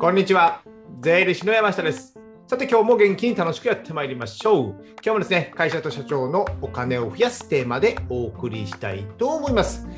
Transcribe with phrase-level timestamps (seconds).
[0.00, 0.62] こんにちは。
[1.00, 2.16] 税理士の山下です。
[2.46, 4.84] さて今日も元気に楽しくやってまいりましょう。
[5.02, 9.88] 今日もですね、会社と社長のお金を増やすテーマでお送りしたいと思います。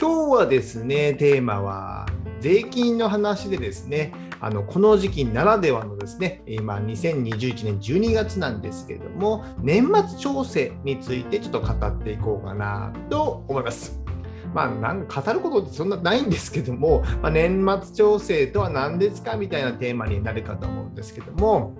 [0.00, 2.06] 今日はですね、テーマは
[2.38, 14.07] 税金の話でですね、あのこの時期ならではのですね、今2021年12月なんですけれども、年末調整についてちょっと語っていこうかなと思います。
[14.54, 21.74] まあ、なん語ることってそんなないんですけども、まあ、年末調整とは何ですかみたいなテーマになるかと思うんですけども、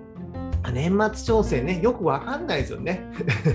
[0.71, 3.05] 年末調整ね、よくわかんないですよね。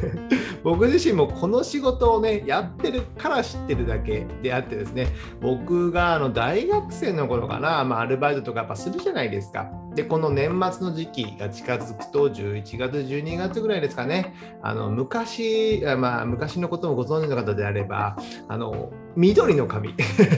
[0.64, 5.08] 僕自身もこの仕事をね、やってるから知ってるだけであってですね、
[5.40, 9.70] 僕があの大学生の頃かな、まあ、アルバイトとかやっぱするじゃないですか。
[9.94, 18.16] で、この年末の時期が近づくと、11月、12月ぐらいですかね、あの昔、まあ、昔のことをご存知の方であれば、
[18.48, 19.94] あの緑の髪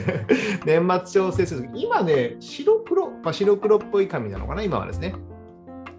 [0.65, 5.15] 年末調整する時今ね白黒、まあ、白黒っぽい髪なのかな今はですね。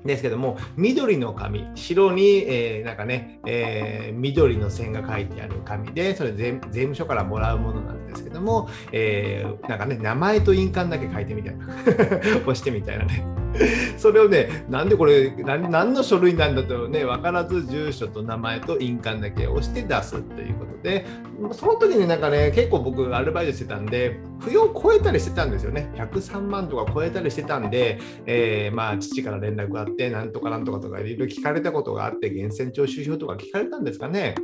[0.04, 11.66] ですけども緑の紙白に、えー、なんかね、えー、緑の線が書いてある紙でそれ税税務署からもらうものなんですけども、えー、なんかね名前と印鑑だけ書いてみたいな。
[12.42, 13.24] 押してみたいなね。
[13.96, 21.04] それをねなんでこれ何何の書類なんだとね分からず住所と名前と印鑑だけ押して出すということで
[21.52, 25.90] その時になんかね結構僕アルバイトしてたんで扶養を超えたりしてたんですよね。
[25.96, 34.34] 103万とか超えたりしてたんで、えー、まあ父から連絡があってなんとかなんとかとかいろいろ聞かれたことがあって源泉徴収票とか聞かれたんですかね。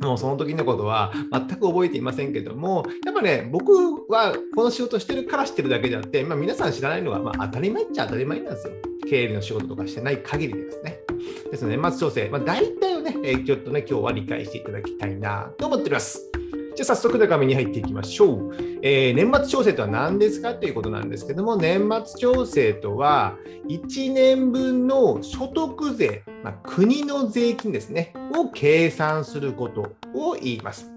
[0.00, 3.72] もうその時のことは全く覚えていませんけども、やっぱね、僕
[4.10, 8.72] はこの仕事してるからしてるだけであって、まあ、皆さん知らないのがまあ当たり前っちゃ当たり前なんですよ。
[9.08, 11.00] 経理の仕事とかしてない限りですね。
[11.50, 16.29] ですので、年末調整、まあ、大体をね、え、ちょっとね、今日は理解していただきたいなと思っております。
[16.80, 18.54] じゃあ早速中身に入っていきましょう。
[18.80, 23.36] えー、年末調整とは何ですかということなんですけども、年末調整とは
[23.68, 30.90] 1年分の所得税、まあ、国の税金ですね、を計算することを言います。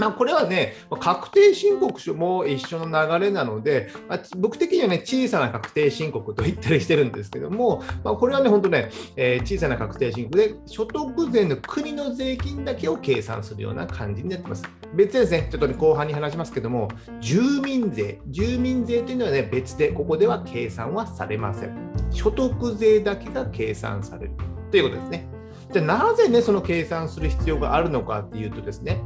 [0.00, 14.62] まあ、これはね、確定申告書も一緒の流れなので、まあ、僕的にはね、小さな確定申告と言ったりしてるんですけども、まあ、これはね、本当ね、えー、小さな確定申告で、所得税の国の税金だけを計算するような感じになってます。
[14.94, 16.88] 別ですね、ちょっと、ね、後半に話しますけども、
[17.20, 21.76] 住民税、住民税というのはね、別で、ここでは計算はされません。
[22.10, 24.32] 所得税だけが計算される
[24.70, 25.28] ということですね。
[25.72, 29.00] じゃあ、なぜね、その計算する必要があるのかっていうとですね、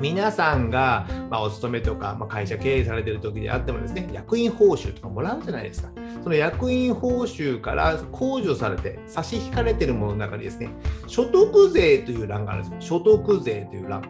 [0.00, 5.90] 皆さんが、まあ、お勤めとか、まあ、会社経営されてる時であってもですね、役員報酬とかもらうじゃないですか。
[6.22, 10.70] その役員報酬から控除されて差し引かれてるものの中にですね、
[11.06, 12.98] 所得税という欄があるんですよ。
[12.98, 14.02] 所得税という欄、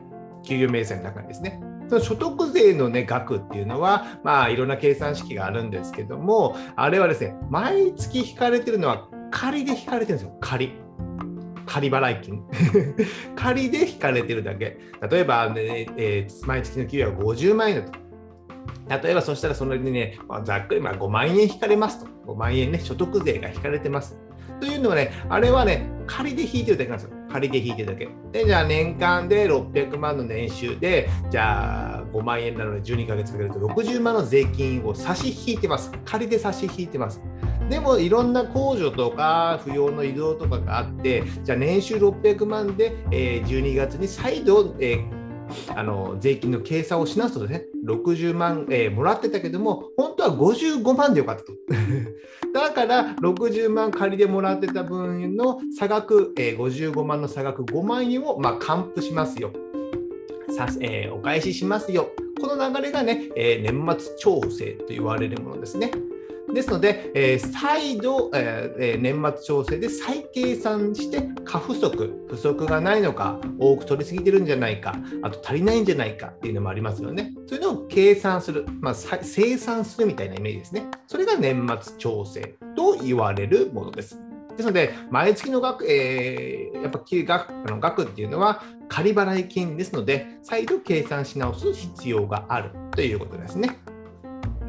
[0.43, 1.61] 給与明細の中にですね。
[1.89, 10.84] その所得税の、ね、額っていうのは、まあ、いろんな計算式があるんですけども、あれはですね、毎月引かれてるのは仮で引かれてるんですよ、仮。
[11.66, 12.42] 仮払い金。
[13.36, 14.78] 仮で引かれてるだけ。
[15.10, 18.04] 例えば、ねえー、毎月の給与は50万円だと。
[19.02, 22.10] 例えばそしたらそれにね、まあ、ざっくりまあ5万円引かれますと。
[22.26, 24.19] 5万円ね所得税が引かれてます。
[24.60, 27.14] というのはねあれはね仮で引いてるだけなんですよ。
[27.30, 28.08] 仮で引いてるだけ。
[28.32, 35.91] でじゃあ年間で600万の年収でじゃあ5万円なので12ヶ月かけると60万の税金を差し引いてます。
[36.04, 37.20] 仮で差し引いてます。
[37.69, 51.52] でもいろんな控除とか扶養の移動とかがあって、じゃあ年収600万で、えー、12月に再度、えー、あの税金の計算をし直すとね、60万、えー、もらってたけども、本当は55万でよかったと。
[52.52, 59.50] だから60万仮でもらってた分の差額、えー、55万の差額5万円を、まあ、還付しますよ。
[60.50, 62.10] さえー、お返ししますよ。
[62.41, 65.91] この流れがね、え年末調整と言われるものですね。
[66.54, 77.32] ですので、えー、再度、えー、年末調整で再計算して過不足、不足がないのか、多く取りすぎてるんじゃないか、あと足りないんじゃないかっていうのもありますよね。
[77.46, 80.87] そういうのを計算する、まあ、生産するみたいなイメージですね。
[81.06, 84.20] それが年末調整と言われるものです。
[84.56, 93.79] ですので、毎月の額、えー、やっぱ額あの額っていうのは仮払い金ですので、再度計算し直す必要があるということですね。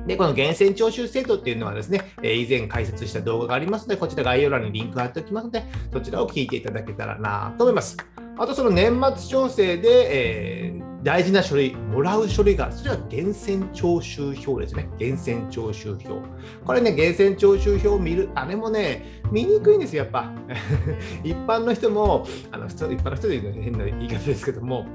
[0.07, 7.97] で、この源泉徴収制度っていうのはですね、え以前解説した動画がありますので、こちら概要欄にリンク貼っておきますので、そちらを聞いていただけたらなと思います。
[8.37, 14.89] あと、その年末調整で、えー、大事な書類、もらう書類が、それは源泉徴収票ですね。
[14.99, 16.21] 源泉徴収票。
[16.65, 20.33] これね、源泉徴収票を見る、あれもね、見にくいんですよ、やっぱ。
[21.23, 24.85] 一般の人も、あの一般の人で言うの変な言い方ですけども、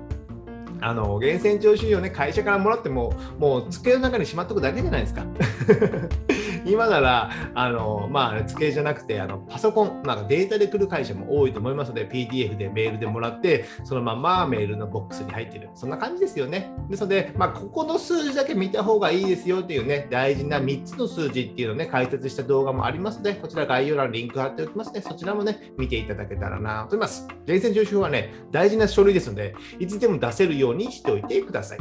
[0.81, 5.25] あの源泉徴収をね会社からもらってももう机の中にしまっとくだけじゃないですか。
[6.67, 16.71] 今ならあの、まあ、机じゃなくてあのパソコンなんかデータで来る会社も多いと思いますので PDF でメールでもらってそのままメールのボックスに入ってるそんな感じですよね。
[16.89, 27.27] ですので、まあ、ここの数字だけ見た方がいいですよっていうね大事な3つの数字っていうのをね解説した動画もありますのでこちら概要欄にリンク貼っておきますのでそちらもね見ていただけたらなと思います。
[27.47, 31.79] 源泉徴収はね大事な書類ですのでいつでも出せるようにしておいてください。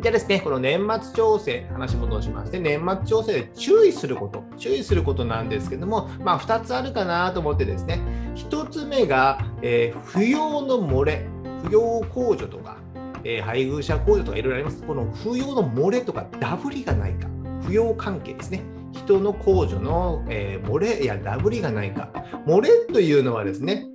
[0.00, 8.00] じゃあですね、この年末調整、話戻しまして、年末調整で注意すること、注意することなんですけども、まあ、2つあるかなと思ってですね、
[8.34, 11.26] 1つ目が、えー、不要の漏れ、
[11.64, 12.78] 不要控除とか、
[13.24, 14.82] えー、配偶者控除とかいろいろあります。
[14.84, 17.28] この不要の漏れとか、ダブりがないか、
[17.66, 18.62] 不要関係ですね。
[18.92, 22.10] 人の控除の、えー、漏れやダブりがないか。
[22.46, 23.89] 漏れというのはですね、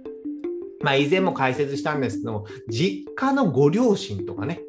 [0.85, 4.61] まあ、以前も解説したんですけども、実家のご両親とかね、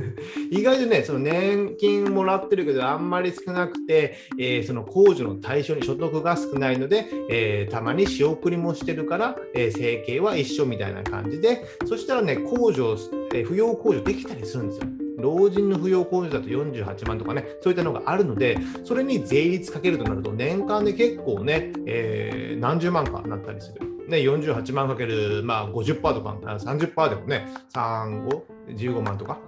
[0.52, 12.94] 意外とね、その年金もらってるけど、あんまり少なくて、えー、その控除の対象に所得が少ないので、えー、たまに仕送りもしてるから、えー、は一緒みたいな感じで、そしたらね、控除、
[13.32, 14.84] え扶養控除できたりするんですよ。
[15.16, 23.91] 老人の扶養控除だと48万とかね、そういったのがあるので、それに税率かけるとなると、年間で結構ね、え、何十万かなったりする。
[24.12, 28.42] ね、48万かける、まあ、50%とか、30%でもね、3、5、
[28.76, 29.38] 15万とか。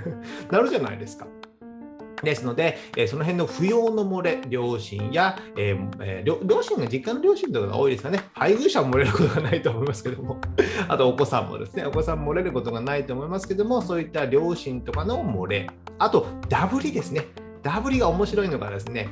[0.50, 1.26] なるじゃないですか。
[2.24, 10.40] ですので、え、その辺の不要の漏れ、両親や、えー、両親が実家の両親とかが多いですかね、配偶者も漏れることがないと思いますけども、
[10.88, 15.68] あとお子さんもですね、お子さんも漏れることがないと思いますけども、そういった両親とかの漏れ、
[15.98, 17.26] あとダブりですね、
[17.62, 19.08] ダブりが面白いのがですね、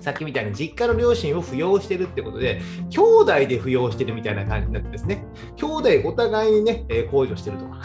[0.00, 5.24] さっきみたいに実家の両親を扶養してるってことで、兄弟で扶養してるみたいな感じになってですね、
[5.56, 5.66] 兄
[6.00, 7.64] 弟お互いにね、え、控除してると。
[7.66, 7.80] か。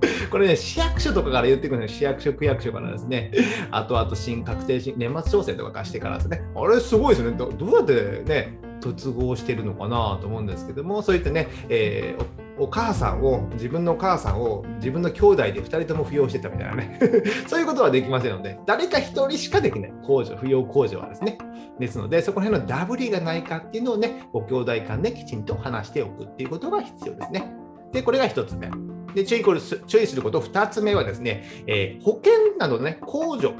[0.30, 3.32] これね、市役所とかから言ってくるの市役所、区役所からですね、
[3.70, 16.98] あとあと新確定新、年末調整とか貸してからですね、あれすごいですね、どうやってね、突合してるのかなと思うんですけども、そういったね、えーお母さんを、自分のお母さんを自分の兄弟で2人とも扶養してたみたいなね
[17.46, 21.38] そういうことはできませんので、誰か1人しかできない控除、扶養控除はですね。
[21.78, 27.54] ですので、そこら辺のダブりがないかっていうのをね、ご兄弟間できちんと話しておくっていうことが必要ですね。
[27.92, 28.70] で、これが1つ目。
[29.14, 29.44] で注意
[29.86, 33.54] 注意すること2つ目はですね、えー、保険などね、控除、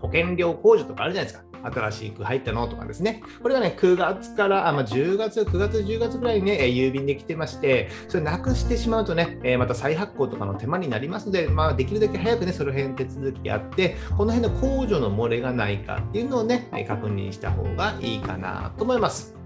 [0.00, 1.47] 保険料控除とかあるじゃないですか。
[1.62, 3.22] 新しく入ったのとかですね。
[3.42, 19.38] これがね、9月から、あまあ、10月、9月、10月ぐらいにね、郵便で来てまして、それなくしてしまうとね、えまた再発行とかの手間になりますので、まあ、できるだけ早くね、その辺手続きやって、この辺の控除の漏れがないかっていうのをね、確認した方がいいかなと思います。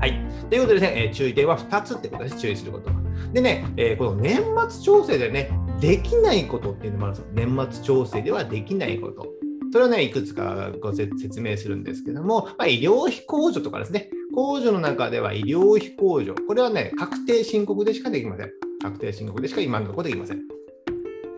[0.00, 0.12] はい。
[0.48, 2.38] ということでですね、注意点は2つってことです。
[2.38, 2.90] 注意すること。
[3.32, 5.50] でね、えこの年末調整でね、
[5.80, 7.32] できないことっていうのもあるんですよ。
[7.34, 9.37] 年末調整ではできないこと。
[9.72, 18.52] それはね、いくつかご説明するんですけども、まあ、医療費控除とかですね、控除の中では医療費控除、これはね、確定申告でしかできません。
[18.82, 20.42] 確定申告でしか今のところできません。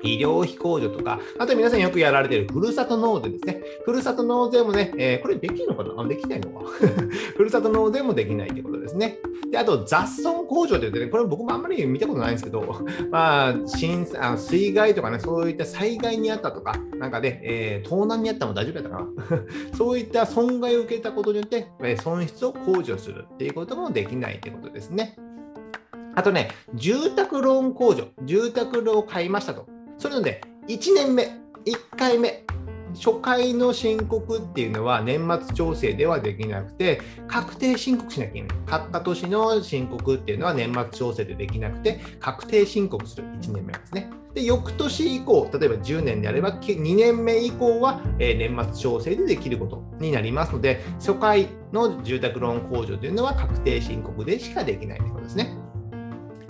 [0.02, 3.62] 医療費控除とか、あと皆さんよくやられているふるさと納税ですね。
[3.84, 6.02] ふるさと納税もね、えー、これできるのかな？
[6.02, 6.70] あできないのか
[7.36, 9.18] ふるさと納税もできないということですね。
[9.50, 12.62] で、あと雑損控除というとね、これ僕もあんまり見たことないんですけど、
[13.10, 19.42] まあ、震あ水害とかね、そういった災害にあったとか、なんかね、えー、盗難にあったも大丈夫だったかな？
[19.76, 25.16] そういった損害を受けたことによって、え、損失を控除するっていうこともできないということですね。
[26.14, 29.66] あとね、住宅ローン控除、住宅ローンを買いましたと。
[30.00, 31.24] それので、1年目、
[31.66, 32.42] 1回目、
[32.94, 38.58] 初回の申告っていうのは年末調整ではできなくて、確定申告しなきゃいけない。
[38.64, 44.10] 買った年の申告っていうのは年末調整でできなくて、確定申告する1年目ですね。
[44.32, 55.59] で、翌年以降、例えば10年であれば、2年目以降は、え年末調整でできることになりますので、初回の住宅ローン控除というのは確定申告でしかできないということですね。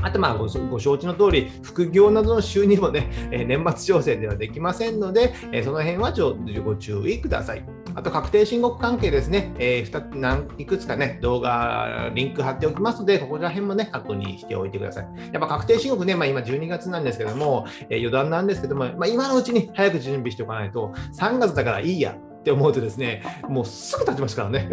[0.02, 7.64] あとまあご承知の通り、副業などの収入もね、 え年末調整ではできませんので、えその辺はちょご注意ください。
[7.95, 15.09] あと確定申告関係ですね、えー、何いくつかね、動画、リンク貼っておきますので、ここら辺もね、確認しておいてください。
[15.33, 24.71] やっぱ確定申告ね、まあ、今12月なんですけども、えー、余談なんですけども、まあ、今のうちに早く準備しておかないと、3月だからいいやって思うとですね、もうすぐ経ちますからね。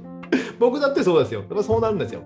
[0.58, 1.40] 僕だってそうですよ。
[1.40, 2.22] やっぱそうなるんですよ。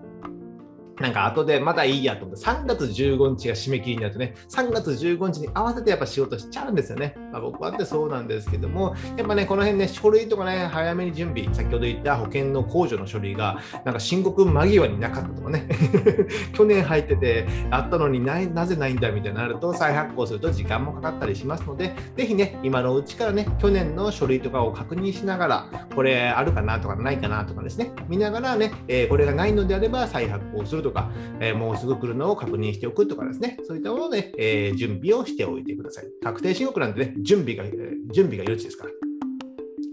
[1.01, 7.15] なんか後でまだいいやと思って、3月15日が締め切りになるとね、3月15日に合わせてやっぱ仕事しちゃうんですよね。
[7.33, 15.69] まあ、僕はってそうなんですけども、やっぱね、この辺ね、書類とかね、早めに準備、先ほど言った保険の控除の書類が、なんか申告間際になかったとかね、
[16.53, 36.07] 去年入ってて、あったのにななぜないんだみたいになると、再発行すると時間もかかったりしますので、ぜひね、今のうちからね、去年の書類とかを確認しながら、これあるかなとかないかなとかですね、見ながらね、えー、これがないのであれば再発行するととか、えー、もうすぐ来るのを確認しておくとかですね、そういったもので、えー、準備をしておいてください。
[36.23, 37.65] 確定申告なんてね、準備が、
[38.13, 38.91] 準備が命ですから。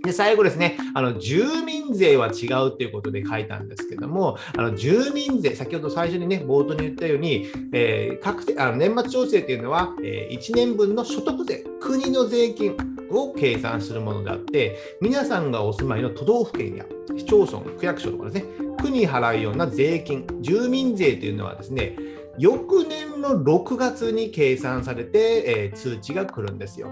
[0.05, 12.77] で、最後ですね、あの、住民税は違うっていうことで書いたんですけども、あの、住民税、先ほど最初にね、冒頭に言ったように、えー、確定あの年末調整っていうのは、えー、1年分の所得税、国の税金
[13.11, 16.85] を計算するものであって、皆さんがお住まいの都道府県や
[17.17, 18.45] 市町村、区役所とかですね、
[18.75, 21.95] 区に払うような税金、住民税というのはですね、
[22.37, 26.89] 翌年の6月に計算されて、えー、通知が来るんですよ。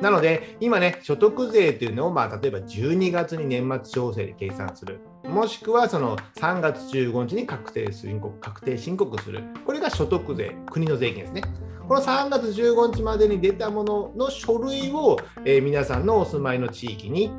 [0.00, 5.00] なので、今ね、所得税というのを、まあ、例えば12月に年末調整で計算する。
[5.24, 9.42] もしくはその3月15日に確定申告確定申告する。
[9.64, 11.42] これが所得税、国の税金ですね。
[11.88, 17.30] この3月15日までに出たものの書類を、えー、皆さんのお住まいの地域に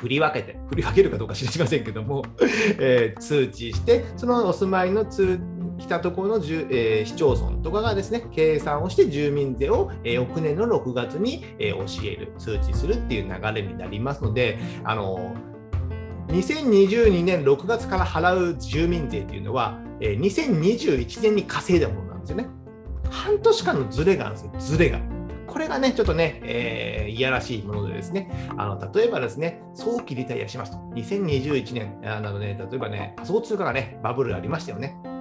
[0.00, 2.24] 振り分けて、振り分けるかどうか知りませんけども、
[2.78, 5.38] えー、通知して、そのお住まいの通
[5.78, 15.34] 来たところの、えー、市町村とかがですね、計算をして住民税を、えー、翌年の6月に、えー、教える、通知するっていう流れになりますので、あの
[16.28, 22.48] 2022年6月から払う住民税っていうのは、え、2021年に稼いだものなんですよね。
[23.10, 25.00] 半年間のズレがあるんですよ、ズレが。
[25.54, 30.78] これがね、ちょっとね、えー、いやらしいものでですね、あの例えばですね、早期リタイアしますと。
[30.96, 35.13] 2021年、あのね、例えばね、仮想通貨がね、バブルありましたよね。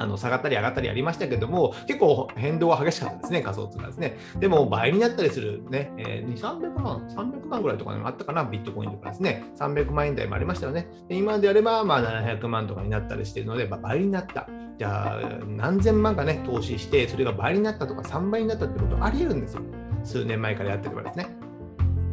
[0.00, 4.16] あの下がったり上がったりありましたけども、結構変動は激しかったですね、仮想通貨ですね。
[4.38, 10.88] でも倍になったりするね、えー、2、300万、300万ぐらいとかあったかな、ビットコインとかですね、300万円台もありましたよね。
[11.08, 14.48] で今であれば、まあ、700万とかになったりしているので、まあ、倍になった。
[14.78, 19.62] じゃあ、何千万かね、投資して、それが倍になったとか3倍になったってことあり得るんですよ。
[20.02, 21.39] 数年前からやってればですね。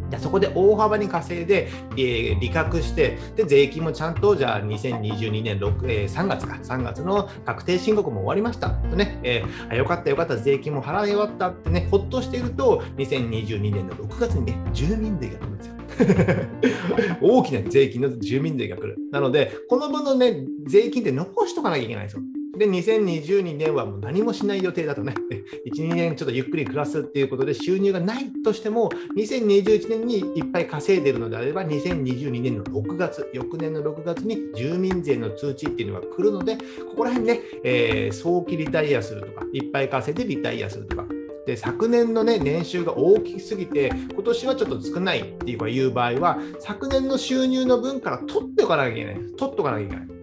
[0.09, 8.69] じゃそこで大幅に稼いで、えー、利確して、で、税金もちゃんと、じゃあ2022年6、えー、3月か、3月の確定申告も終わりました。
[8.69, 15.77] とね、えー、よかったよかった、税金も払い終わったってね、ほっとしていると、2022年の6月にね、住民税が来るんですよ。
[17.21, 18.97] 大きな税金の住民税が来る。
[19.11, 22.21] なので、この分のね、税金って残しとかなきゃいけないんですよ。
[22.57, 25.13] で、2022年はもう何もしない予定だとね、
[25.71, 36.57] 1、2年ちょっとゆっくり暮らすっていうことで収入がないとしても、2021年にいっぱい稼いでるのであれば、2022年の6月、翌年の6月に住民税の通知っていうのが来るので、
[36.89, 41.05] ここら辺ね、えー、早期リタイアするとか、いっぱい稼いでリタイアするとか、
[41.45, 49.15] で昨年の、ね、年収が大きすぎて、今年はちょっと少ないっていう場合は、昨年の収入の分から取っておかなきゃいけない。
[49.37, 50.16] 取っておかなきゃいけない。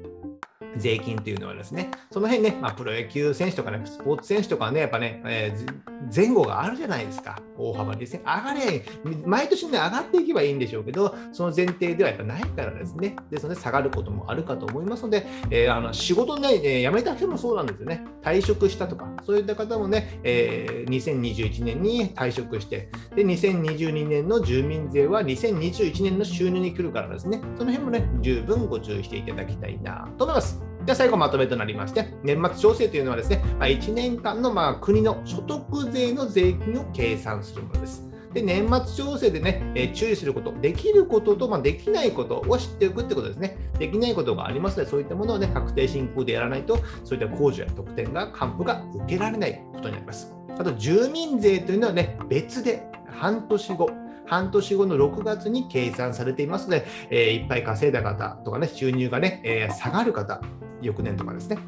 [0.76, 8.22] 税金っていうのはですね、その辺ね、まあ、プロ野球選手とかね、スポーツ選手とかね、やっぱね、えー、前後があるじゃないですか、大幅にですね。
[8.24, 8.84] 上がれ、
[9.24, 30.73] 毎年ね、上がっていけばいいんでしょうけど、その前提ではやっぱないからですね、ですので下がることもあるかと思いますので、えー、あの仕事ね、え、辞めた人もそうなんですよね、退職したとか、そういった方もね、えー、2021年に退職して、で、2022年の住民税は2021年の収入に来るからですね、その辺もね、十分ご注意していただきたいなと思います。
[30.84, 38.04] では最後まとめとなりまして、年末調整というのはですね、まあ、1年間のまあ国の所得税の税金を計算するものです。
[38.34, 43.56] で年末調整でね、えー、注意すること、できることと、まあ、できないことを知っておくってことですね。
[43.78, 50.34] できないことがありますので、そういったものをね、確定申告でやらないと、そういった控除や特典が、還付が受けられないことになります。
[50.58, 53.88] あと、住民税というのはね、別で半年後、
[54.26, 60.40] 半年後の6月に計算されていますので、えー、いっぱい稼いだ方とかね、収入がね、えー、下がる方、
[60.80, 61.58] 翌年とかですね。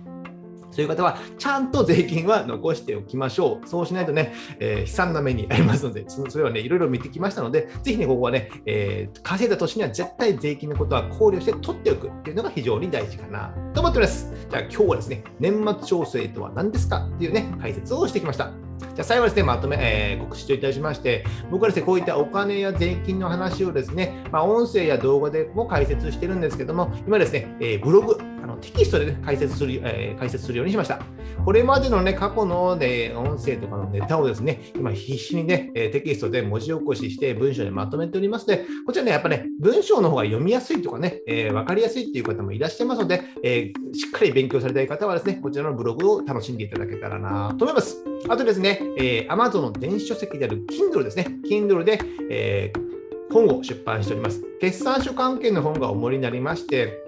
[0.71, 3.67] そういう方は、ちゃんと税金は残しておきましょう。
[3.67, 14.33] そうしないとね、えー、悲惨な目にありますので、そそれはね、いろいろ見てきましたので、ぜひね、ここはね、えー、稼いだ年には絶対税金のことは考慮して取っておくっていうのが非常に大事かなと思っております。
[14.51, 18.66] じゃあ今日はですね、年末調整とは何ですかっていうね、解説をしてきました。
[18.95, 28.19] じゃ最後ですね、まとめ、えー、告知といたしまして、僕はですね、こういったお金や税金の話をですね、まあ、音声や動画でも解説してるんですけども、今ですね、えー、ブログ、
[28.57, 31.01] のテキストで、ね、解説する、えー、解説するようにしました。
[31.45, 48.03] これまでのね、過去の、ね、音声とかのネタをですね、今必死にね、テキストで文字起こしして文章でまとめておりますので、こちらね、やっぱね、文章の方が読みやすいとかね、えー、分かりやすいっていう方もいらっしゃいますので、えー、しっかり勉強されたい方はですね、こちらのブログを楽しんでいただけたらなと思います。
[48.29, 54.43] あとですね、えー、Amazon の電子書籍である Kindle ですね、Kindle で、えー、本を出版しております。
[54.61, 57.06] 決算書関係の本が主になりまして、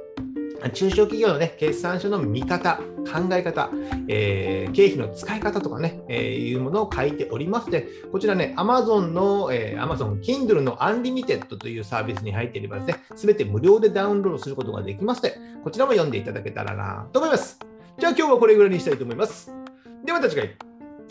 [0.73, 3.71] 中小企業のね、決算書の見方、考え方、
[4.09, 17.59] えー、経費の使い方とかね、えー、いうものを書いておりますので、こちらね、Amazon の、えー、Amazon Kindle の Unlimited というサービスに入っていればですね、すべて無料でダウンロードすることができますので、こちらも読んでいただけたらなと思います。
[17.99, 19.53] じゃあ今日はこれぐらいにしたいと思います。
[20.05, 20.57] ではまた次回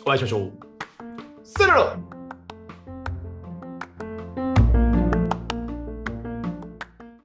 [0.05, 0.51] お会いしましょう。
[1.43, 2.16] さよなら